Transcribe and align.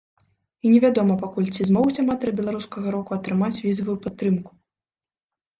І 0.67 0.71
не 0.75 0.79
вядома 0.85 1.17
пакуль, 1.23 1.49
ці 1.57 1.67
змогуць 1.69 2.01
аматары 2.03 2.31
беларускага 2.39 2.87
року 2.97 3.11
атрымаць 3.19 3.53
візавую 3.67 3.97
падтрымку. 4.07 4.51